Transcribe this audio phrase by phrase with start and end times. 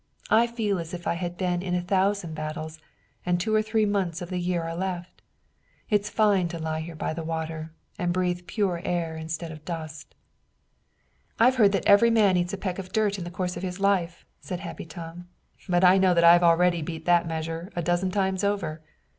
[0.31, 2.79] I feel as if I had been in a thousand battles,
[3.23, 5.21] and two or three months of the year are left.
[5.91, 10.15] It's fine to lie here by the water, and breathe pure air instead of dust."
[11.39, 13.79] "I've heard that every man eats a peck of dirt in the course of his
[13.79, 15.27] life," said Happy Tom,
[15.69, 18.81] "but I know that I've already beat the measure a dozen times over.